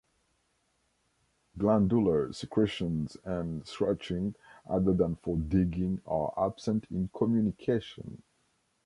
Glandular 1.59 2.33
secretions 2.33 3.17
and 3.23 3.67
scratching, 3.67 4.33
other 4.67 4.95
than 4.95 5.15
for 5.17 5.37
digging, 5.37 6.01
are 6.07 6.33
absent 6.39 6.87
in 6.89 7.11
communication. 7.15 8.23